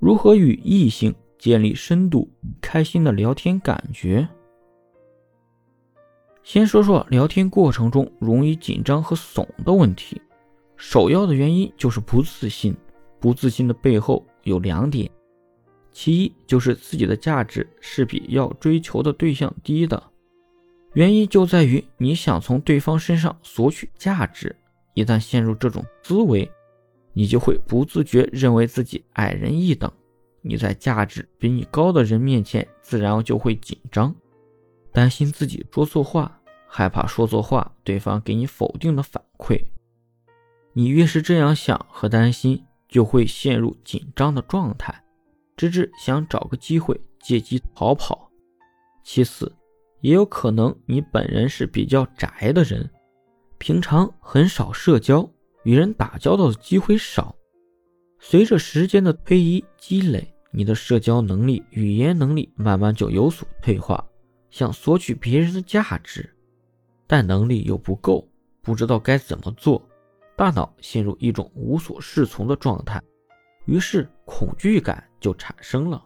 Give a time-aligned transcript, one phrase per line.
[0.00, 2.26] 如何与异性建立深度、
[2.58, 4.26] 开心的聊天感觉？
[6.42, 10.20] 先说说聊天过程中容易紧张和怂的问题。
[10.78, 12.74] 首要的原因就是不自信，
[13.20, 15.08] 不自信的背后有两点：
[15.92, 20.02] 其一就是自己的价值是比要追求的对象低的，
[20.94, 24.56] 原因就在于你想从对方身上索取价值，
[24.94, 26.50] 一旦陷入这种思维。
[27.20, 29.92] 你就会不自觉认为自己矮人一等，
[30.40, 34.14] 你在价值比你高的人面前，自然就会紧张，
[34.90, 39.62] 担心自己说错话，害怕说错话对方给你否定的反馈。
[40.72, 45.04] 你越是这样想和担心，就会陷入紧张的状态，
[45.58, 48.30] 直至想找个机会借机逃跑。
[49.04, 49.54] 其次，
[50.00, 52.88] 也有可能你本人是比较宅的人，
[53.58, 55.30] 平常很少社交。
[55.62, 57.34] 与人打交道的机会少，
[58.18, 64.04] 随着时间的推移积累，你的社交能力、语言能力慢慢就有所退化。
[64.50, 66.28] 想索取别人的价值，
[67.06, 68.28] 但能力又不够，
[68.62, 69.80] 不知道该怎么做，
[70.36, 73.00] 大脑陷入一种无所适从的状态，
[73.66, 76.04] 于是恐惧感就产生了。